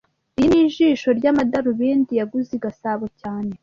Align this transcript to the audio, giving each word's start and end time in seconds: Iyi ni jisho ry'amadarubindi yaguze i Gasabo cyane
Iyi 0.37 0.47
ni 0.51 0.63
jisho 0.75 1.09
ry'amadarubindi 1.19 2.11
yaguze 2.19 2.51
i 2.57 2.61
Gasabo 2.63 3.05
cyane 3.21 3.51